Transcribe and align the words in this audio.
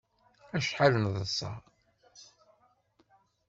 Acḥal 0.57 0.93
neḍsa! 0.97 1.51